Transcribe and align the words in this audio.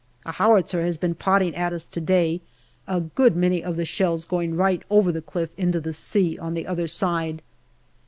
A 0.25 0.31
howitzer 0.31 0.81
has 0.81 0.97
been 0.97 1.13
potting 1.13 1.55
at 1.55 1.73
us 1.73 1.85
to 1.85 2.01
day, 2.01 2.41
a 2.87 3.01
good 3.01 3.35
many 3.35 3.63
of 3.63 3.75
the 3.75 3.85
shells 3.85 4.25
going 4.25 4.55
right 4.57 4.81
over 4.89 5.11
the 5.11 5.21
cliff 5.21 5.51
into 5.57 5.79
the 5.79 5.93
sea 5.93 6.39
on 6.39 6.55
the 6.55 6.65
other 6.65 6.87
side. 6.87 7.43